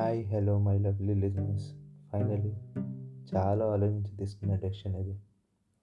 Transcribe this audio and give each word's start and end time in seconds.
Hi 0.00 0.26
hello 0.26 0.58
my 0.58 0.78
lovely 0.78 1.14
listeners 1.14 1.72
finally 2.12 2.52
చాలా 3.36 3.64
ఆలోచించి 3.64 4.16
తీసుకున్న 4.16 4.54
డెసిషన్ 4.54 4.96
ఇది. 4.96 5.20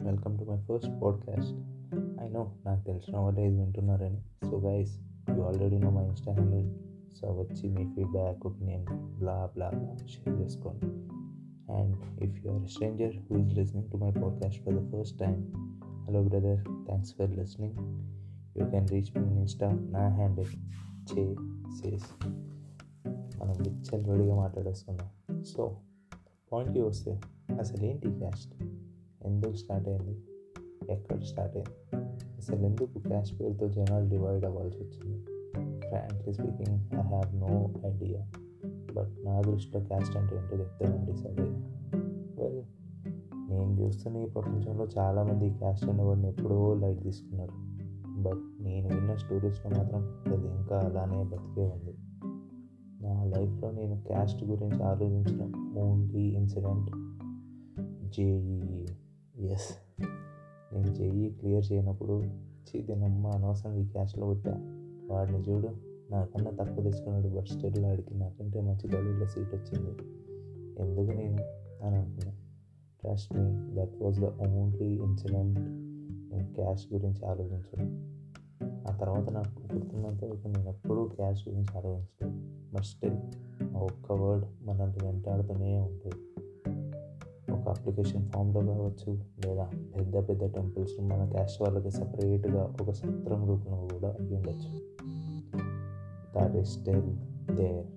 Welcome 0.02 0.40
to 0.40 0.44
my 0.44 0.62
first 0.62 1.04
podcast 1.04 1.56
I 2.22 2.30
know 2.30 2.52
నాకు 2.66 2.86
తెలిసిన 2.86 3.18
వాళ్ళే 3.18 3.48
ఇది 3.48 3.60
వింటున్నారని. 3.60 4.22
So 4.52 4.60
guys 4.60 5.02
you 5.30 5.42
already 5.42 5.78
know 5.78 5.90
my 5.90 6.06
insta 6.06 6.34
handle 6.34 6.72
so 7.22 7.28
వచ్చి 7.28 7.70
మీ 7.70 7.86
feedback 7.86 8.46
opinion 8.46 8.86
blah 9.20 9.50
blah 9.54 9.70
blah 9.70 10.06
share 10.08 10.42
చేసుకోండి. 10.42 10.86
And 11.74 12.24
if 12.24 12.46
you 12.46 12.52
are 12.52 12.68
stranger 12.68 13.16
who 13.32 13.38
is 13.38 13.54
listening 13.54 13.92
to 13.92 13.98
my 13.98 14.12
podcast 14.12 14.64
for 14.64 14.76
the 14.76 14.92
first 14.92 15.20
time 15.20 15.54
hello 16.08 16.24
brother 16.24 16.64
thanks 16.64 17.16
for 17.16 17.38
listening 17.38 17.76
you 18.60 18.66
can 18.66 18.88
reach 18.88 19.18
me 19.18 19.30
in 19.30 19.40
insta 19.40 19.72
నా 19.90 20.08
handle 20.08 20.48
చే 21.12 21.36
సేస్ 21.82 22.28
మనం 23.40 23.54
విచ్చలవిడిగా 23.54 24.36
మాట్లాడేసుకుందాం. 24.36 25.44
So 25.44 25.78
పాయింట్కి 26.52 26.82
వస్తే 26.82 27.22
అసలు 27.60 27.86
ఏంటి 27.86 28.14
క్యాస్ట్ 28.14 28.64
ఎందుకు 29.26 29.54
స్టార్ట్ 29.54 29.90
అయింది? 29.90 30.22
ఎక్కడ 30.90 31.24
స్టార్ట్ 31.24 31.58
అయింది? 31.58 32.06
అసలు 32.38 32.66
ఎందుకు 32.66 33.00
క్యాస్ట్ 33.00 33.40
పేరుతో 33.40 33.68
జనాలు 33.68 34.10
డివైడ్ 34.10 34.46
అవ్వాల్సి 34.46 34.78
వచ్చింది? 34.78 35.26
Frankly 35.80 36.34
speaking 36.34 37.00
I 37.00 37.02
have 37.02 37.36
no 37.36 37.74
idea 37.86 38.32
but 38.96 39.26
నా 39.26 39.42
దృష్టిలో 39.42 39.84
క్యాస్ట్ 39.84 40.18
అంటే 40.18 40.36
ఏంటో 40.36 40.58
చెప్తానండి 40.58 41.18
సరే 41.18 41.44
వెల్ 42.40 42.64
నేను 43.50 43.82
చూస్తున్న 43.82 44.18
ఈ 44.18 44.26
ప్రపంచంలో 44.26 44.88
చాలామంది 44.98 45.54
క్యాస్ట్ 45.54 45.90
అనే 45.90 46.04
వాడిని 46.04 46.28
ఎప్పుడో 46.28 46.74
లైట్ 46.74 47.04
తీసుకున్నారు. 47.04 47.52
బట్ 48.22 48.64
నేను 48.64 48.96
విన్న 48.96 49.16
స్టోరీస్లో 49.16 49.72
మాత్రం 49.78 50.02
అది 50.34 50.48
ఇంకా 50.48 50.80
అలానే 50.80 51.24
బతికే 51.24 51.62
ఉంది. 51.62 51.96
నా 53.02 53.24
లైఫ్లో 53.24 53.72
నేను 53.72 54.04
క్యాస్ట్ 54.08 54.44
గురించి 54.44 54.84
ఆలోచించిన 54.84 55.74
ఓన్లీ 55.80 56.22
ఇన్సిడెంట్ 56.22 56.92
జేఈ 58.10 58.86
ఎస్. 59.46 60.02
నేను 60.74 60.94
జేఈ 60.94 61.30
క్లియర్ 61.30 61.66
చేయనప్పుడు 61.72 62.24
చీదినమ్మ 62.68 63.28
అనవసరం 63.28 63.74
ఈ 63.74 63.88
క్యాస్ట్లో 63.88 64.28
పెట్టా. 64.28 64.52
వాడిని 65.10 65.38
చూడు 65.38 65.68
నాకన్నా 66.12 66.52
తక్కువ 66.52 66.84
తెచ్చుకున్నాడు 66.84 67.28
బట్ 67.28 67.46
స్టిల్ 67.46 67.86
ఆడికి 67.86 68.18
నాకంటే 68.18 68.62
మంచి 68.62 68.88
కాలేజీలో 68.88 69.28
సీట్ 69.28 69.56
వచ్చింది. 69.56 69.90
ఎందుకు 70.80 71.12
నేను? 71.12 71.38
అని 71.86 71.96
అనుకున్నా 71.96 72.32
trust 73.02 73.34
me 73.34 73.76
that 73.76 73.96
was 74.02 74.20
the 74.20 74.26
only 74.26 74.86
incident 74.86 75.60
నేను 76.34 76.54
క్యాష్ 76.54 76.86
గురించి 76.94 77.26
ఆలోచించడం. 77.26 78.14
ఆ 78.64 78.98
తర్వాత 78.98 79.30
నాకు 79.30 79.76
గుర్తున్నంత 79.76 80.24
వరకు 80.24 80.48
నేను 80.48 80.70
ఎప్పుడూ 80.70 81.08
క్యాష్ 81.08 81.48
గురించి 81.48 81.78
ఆలోచించలేదు. 81.78 82.57
బట్ 82.74 82.84
స్టిల్ 82.84 83.18
ఆ 83.76 83.80
ఒక్క 83.80 84.12
వర్డ్ 84.12 84.46
మనల్ని 84.64 85.06
వెంటాడుతూనే 85.06 85.80
ఉంటుంది. 85.80 86.16
ఒక 87.52 87.70
అప్లికేషన్ 87.70 88.30
ఫామ్లో 88.30 88.62
కావచ్చు 88.62 89.24
లేదా 89.46 89.72
పెద్ద 89.96 90.30
పెద్ద 90.30 90.54
టెంపుల్స్ 90.54 91.02
మన 91.02 91.30
క్యాస్ట్ 91.30 91.62
వాళ్ళకి 91.62 91.92
సపరేట్గా 91.92 92.76
ఒక 92.82 92.92
సత్రం 92.92 93.48
రూపంలో 93.48 93.88
కూడా 93.94 94.10
అయ్యి 94.10 94.36
ఉండొచ్చు. 94.36 94.80
దాట్ 96.36 96.56
ఈస్ 96.56 96.80
స్టిల్ 96.80 97.16
దేర్ 97.56 97.88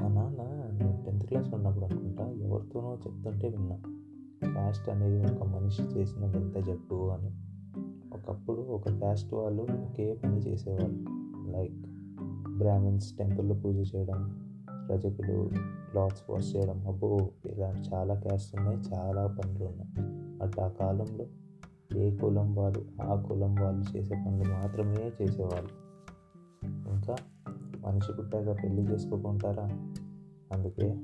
మా 0.00 0.08
నాన్న 0.08 0.42
నేను 0.78 1.02
టెన్త్ 1.06 1.26
క్లాస్ 1.26 1.54
ఉన్నప్పుడు 1.54 1.84
అనుకుంటా 1.84 2.24
ఎవరితోనో 2.30 2.94
చెప్తుంటే 2.94 3.48
విన్నా 3.48 3.76
క్యాస్ట్ 4.52 4.88
అనేది 4.88 5.32
ఒక 5.32 5.42
మనిషి 5.42 5.82
చేసిన 5.82 6.26
వింత 6.26 6.58
జట్టు 6.58 6.94
అని. 6.94 7.30
ఒకప్పుడు 8.14 8.60
ఒక 8.60 8.88
క్యాస్ట్ 8.88 9.34
వాళ్ళు 9.34 9.62
ఒకే 9.62 10.14
పని 10.14 10.36
చేసేవాళ్ళు. 10.36 11.04
లైక్ 11.50 11.93
బ్రాహ్మిన్స్ 12.58 13.16
టెంపుల్లో 13.16 13.54
పూజ 13.54 13.96
చేయడం 13.96 14.44
రజకులు 14.90 15.50
క్లాత్స్ 15.90 16.30
వాష్ 16.30 16.56
చేయడం 16.56 16.86
అబ్బో 16.88 17.28
ఇలాంటి 17.46 17.94
చాలా 17.94 18.14
క్యాస్ట్ 18.14 18.56
ఉన్నాయి 18.56 18.78
చాలా 18.78 19.26
పనులు 19.26 19.64
ఉన్నాయి. 19.64 19.90
బట్ 20.38 20.60
ఆ 20.60 20.68
కాలంలో 20.68 21.26
ఏ 21.98 22.16
కులం 22.16 22.54
వాళ్ళు 22.54 22.84
ఆ 23.02 23.22
కులం 23.22 23.54
వాళ్ళు 23.54 23.96
చేసే 23.96 24.14
పనులు 24.14 24.50
మాత్రమే 24.52 25.12
చేసేవాళ్ళు. 25.22 25.84
ఇంకా 26.90 27.16
మనిషి 27.86 28.12
పుట్టాక 28.12 28.62
పెళ్ళి 28.62 28.82
చేసుకోకుంటారా? 28.82 29.64
అందుకే 30.52 30.96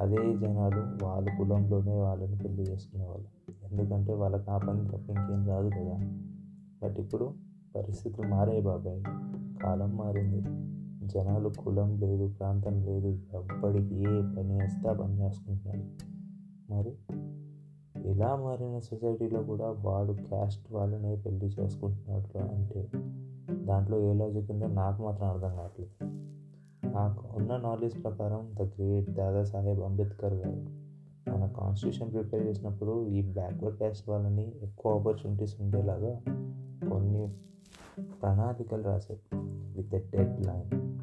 అదే 0.00 0.36
జనాలు 0.36 1.04
వాళ్ళ 1.04 1.38
కులంలోనే 1.38 1.94
వాళ్ళని 1.94 2.38
పెళ్ళి 2.38 2.62
చేసుకునేవాళ్ళు. 2.62 3.26
ఎందుకంటే 3.70 4.12
వాళ్ళకి 4.12 4.50
ఆ 4.50 4.58
పని 4.58 4.88
తప్ప 4.88 5.10
ఇంకేం 5.10 5.48
రాదు 5.48 5.68
కదా. 5.68 6.00
బట్ 6.82 6.98
ఇప్పుడు 6.98 7.49
పరిస్థితులు 7.76 8.28
మారాయి 8.28 8.60
బాబాయ్. 8.60 9.02
కాలం 9.62 9.96
మారింది. 9.96 10.40
జనాలు 11.08 11.48
కులం 11.48 12.00
లేదు 12.00 12.34
ప్రాంతం 12.38 12.82
లేదు. 12.82 13.06
ఎవ్వడికి 13.06 13.94
ఏ 13.94 14.22
పని 14.38 14.52
వేస్తే 14.52 14.94
పని 14.94 15.20
చేసుకుంటున్నాడు. 15.20 15.84
మరి 16.72 16.94
ఇలా 18.10 18.36
మారిన 18.36 18.78
సొసైటీలో 18.78 19.42
కూడా 19.42 19.64
వాడు 19.70 20.12
క్యాస్ట్ 20.12 20.72
వాళ్ళనే 20.72 21.16
పెళ్ళి 21.16 21.46
చేసుకుంటున్నాడు 21.46 22.38
అంటే 22.38 22.88
దాంట్లో 23.64 23.98
ఏ 24.00 24.12
లాజిక్ 24.12 24.50
ఉందో 24.50 24.66
నాకు 24.66 25.02
మాత్రం 25.02 25.28
అర్థం 25.28 25.56
కావట్లేదు. 25.56 26.20
నాకు 26.94 27.24
ఉన్న 27.36 27.56
నాలెడ్జ్ 27.56 28.04
ప్రకారం 28.04 28.50
ద 28.54 28.62
గ్రేట్ 28.62 29.10
దాదాసాహెబ్ 29.10 29.80
అంబేద్కర్ 29.80 30.34
గారు 30.34 30.80
మన 31.30 31.46
కాన్స్టిట్యూషన్ 31.46 32.12
ప్రిపేర్ 32.12 32.46
చేసినప్పుడు 32.46 33.06
ఈ 33.06 33.32
బ్యాక్వర్డ్ 33.32 33.78
క్యాస్ట్ 33.78 34.08
వాళ్ళని 34.08 34.52
ఎక్కువ 34.62 34.98
ఆపర్చునిటీస్ 34.98 35.60
ఉండేలాగా 35.60 36.20
ప్రణాళికలు 38.22 38.82
రాశారు. 38.82 39.36
విత్ 39.76 39.94
ఎ 39.94 39.98
డెడ్ 39.98 40.46
లైన్ 40.46 40.98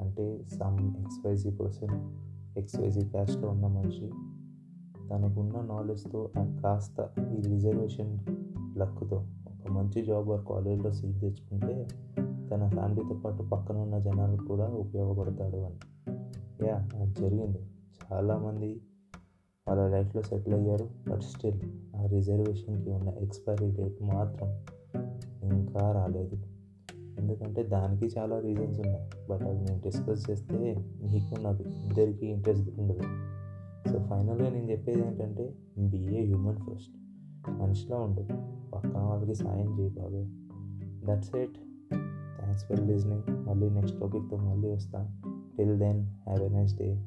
అంటే 0.00 0.42
సమ్ 0.42 0.96
ఎక్స్వైజీ 1.00 1.50
పర్సన్ 1.50 2.12
ఎక్స్వైజీ 2.58 3.08
క్యాస్ట్లో 3.08 3.48
ఉన్న 3.48 3.66
మనిషి 3.66 4.10
తనకున్న 5.10 5.60
నాలెడ్జ్తో 5.60 6.30
కాస్త 6.38 7.10
ఈ 7.38 7.42
రిజర్వేషన్ 7.42 8.18
లక్తో 8.78 9.26
ఒక 9.48 9.72
మంచి 9.72 10.02
జాబ్ 10.02 10.30
ఆర్ 10.30 10.44
కాలేజ్లో 10.44 10.92
సీట్ 10.92 11.20
తెచ్చుకుంటే 11.20 11.88
తన 12.50 12.68
ఫ్యామిలీతో 12.68 13.14
పాటు 13.14 13.42
పక్కన 13.42 13.76
ఉన్న 13.76 13.98
జనాలకు 13.98 14.44
కూడా 14.44 14.66
ఉపయోగపడతాడు 14.66 15.56
అని. 15.56 15.78
యా 16.66 16.88
అది 17.00 17.14
జరిగింది. 17.20 17.58
చాలామంది 18.12 18.80
వాళ్ళ 19.68 19.88
లైఫ్లో 19.88 20.22
సెటిల్ 20.22 20.54
అయ్యారు 20.54 20.90
బట్ 21.10 21.22
స్టిల్ 21.22 21.60
ఆ 21.96 22.06
రిజర్వేషన్కి 22.06 22.90
ఉన్న 22.90 23.08
ఎక్స్పైరీ 23.08 23.70
డేట్ 23.70 24.02
మాత్రం 24.02 24.48
ఇంకా 25.72 25.92
రాలేదు. 25.92 26.36
ఎందుకంటే 27.18 27.62
దానికి 27.62 28.14
చాలా 28.18 28.38
రీజన్స్ 28.38 28.80
ఉన్నాయి. 28.80 29.10
బట్ 29.30 29.42
అది 29.42 29.58
నేను 29.58 29.80
డిస్కస్ 29.80 30.30
చేస్తే 30.30 30.76
మీకు 31.02 31.42
నాకు 31.42 31.62
ఇద్దరికి 31.62 32.26
ఇంట్రెస్ట్ 32.26 32.70
ఉండదు. 32.78 33.02
సో 33.88 33.98
ఫైనల్గా 33.98 34.50
నేను 34.50 34.70
చెప్పేది 34.70 35.06
ఏంటంటే 35.06 35.54
బిఏ 35.78 36.24
హ్యూమన్ 36.24 36.56
ఫస్ట్ 36.56 36.92
మనిషిలో 37.50 37.96
ఉండు. 37.96 38.52
పక్కన 38.74 39.00
వాళ్ళకి 39.00 39.34
సాయం 39.34 39.78
చేయి 39.78 39.90
బాబాయ్ 39.90 40.26
that's 41.06 41.36
it 41.36 41.56
thanks 42.40 42.64
for 42.64 42.80
listening 42.80 43.46
మళ్ళీ 43.46 43.70
నెక్స్ట్ 43.70 44.00
టాపిక్తో 44.00 44.36
మళ్ళీ 44.36 44.70
వస్తాను 44.70 45.10
till 45.56 45.78
then 45.78 46.00
have 46.00 46.42
a 46.42 46.48
nice 46.48 46.76
day 46.76 47.06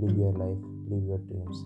live 0.00 0.18
your 0.18 0.38
life 0.38 0.90
live 0.90 1.04
your 1.04 1.20
dreams 1.20 1.62